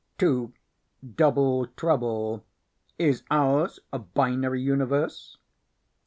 2. 0.17 0.51
Double 1.15 1.67
Trouble 1.77 2.43
Is 2.97 3.21
Ours 3.29 3.79
a 3.93 3.99
Binary 3.99 4.59
Universe? 4.59 5.37